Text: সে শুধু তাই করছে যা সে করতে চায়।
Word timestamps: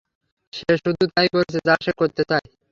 সে 0.53 0.71
শুধু 0.77 1.03
তাই 1.13 1.27
করছে 1.33 1.57
যা 1.67 1.75
সে 1.83 1.91
করতে 1.99 2.21
চায়। 2.29 2.47